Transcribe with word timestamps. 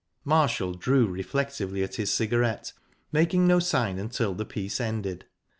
Marshall 0.25 0.73
drew 0.73 1.05
reflectively 1.05 1.83
at 1.83 1.97
his 1.97 2.11
cigarette, 2.11 2.73
making 3.11 3.45
no 3.45 3.59
sign 3.59 3.99
until 3.99 4.33
the 4.33 4.45
piece 4.45 4.81
ended. 4.81 5.25